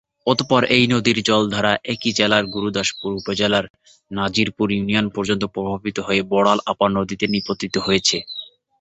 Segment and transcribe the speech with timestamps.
[0.27, 3.65] অতঃপর এই নদীর জলধারা একই জেলার গুরুদাসপুর উপজেলার
[4.11, 8.17] নাজিরপুর ইউনিয়ন পর্যন্ত প্রবাহিত হয়ে বড়াল আপার নদীতে নিপতিত হয়েছে।